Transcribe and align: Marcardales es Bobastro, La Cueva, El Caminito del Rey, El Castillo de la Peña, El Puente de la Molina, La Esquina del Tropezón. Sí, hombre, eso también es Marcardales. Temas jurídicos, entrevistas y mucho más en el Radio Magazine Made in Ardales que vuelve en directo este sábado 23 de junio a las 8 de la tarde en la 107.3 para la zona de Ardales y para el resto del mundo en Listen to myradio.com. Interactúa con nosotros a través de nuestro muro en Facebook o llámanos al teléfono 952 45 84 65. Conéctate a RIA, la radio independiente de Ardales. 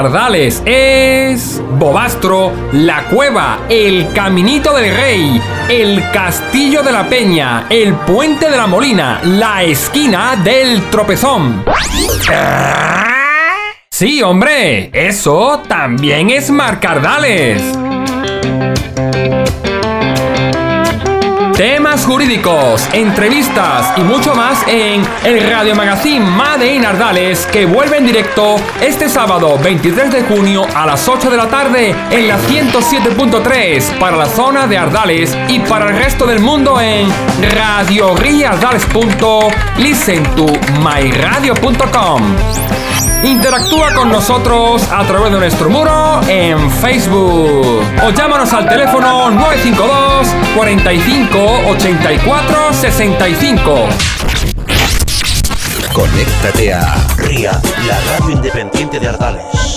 Marcardales 0.00 0.62
es 0.64 1.60
Bobastro, 1.76 2.52
La 2.70 3.02
Cueva, 3.06 3.58
El 3.68 4.06
Caminito 4.14 4.72
del 4.72 4.94
Rey, 4.96 5.42
El 5.68 6.00
Castillo 6.12 6.84
de 6.84 6.92
la 6.92 7.08
Peña, 7.08 7.66
El 7.68 7.94
Puente 7.94 8.48
de 8.48 8.56
la 8.56 8.68
Molina, 8.68 9.20
La 9.24 9.64
Esquina 9.64 10.36
del 10.36 10.82
Tropezón. 10.90 11.64
Sí, 13.90 14.22
hombre, 14.22 14.90
eso 14.92 15.62
también 15.66 16.30
es 16.30 16.48
Marcardales. 16.52 17.60
Temas 21.58 22.04
jurídicos, 22.04 22.86
entrevistas 22.92 23.92
y 23.96 24.02
mucho 24.02 24.32
más 24.32 24.62
en 24.68 25.02
el 25.24 25.50
Radio 25.50 25.74
Magazine 25.74 26.20
Made 26.20 26.72
in 26.72 26.86
Ardales 26.86 27.46
que 27.48 27.66
vuelve 27.66 27.96
en 27.98 28.06
directo 28.06 28.54
este 28.80 29.08
sábado 29.08 29.58
23 29.58 30.08
de 30.12 30.22
junio 30.22 30.64
a 30.76 30.86
las 30.86 31.08
8 31.08 31.28
de 31.28 31.36
la 31.36 31.48
tarde 31.48 31.96
en 32.12 32.28
la 32.28 32.38
107.3 32.38 33.98
para 33.98 34.16
la 34.16 34.26
zona 34.26 34.68
de 34.68 34.78
Ardales 34.78 35.36
y 35.48 35.58
para 35.58 35.86
el 35.90 35.96
resto 35.96 36.26
del 36.28 36.38
mundo 36.38 36.80
en 36.80 37.08
Listen 39.78 40.22
to 40.36 40.46
myradio.com. 40.78 42.22
Interactúa 43.38 43.92
con 43.94 44.10
nosotros 44.10 44.82
a 44.90 45.04
través 45.04 45.30
de 45.30 45.38
nuestro 45.38 45.70
muro 45.70 46.20
en 46.26 46.68
Facebook 46.72 47.82
o 48.04 48.10
llámanos 48.10 48.52
al 48.52 48.68
teléfono 48.68 49.30
952 49.30 50.26
45 50.56 51.38
84 51.68 52.56
65. 52.72 53.74
Conéctate 55.92 56.74
a 56.74 57.06
RIA, 57.16 57.52
la 57.86 58.18
radio 58.18 58.30
independiente 58.32 58.98
de 58.98 59.06
Ardales. 59.06 59.67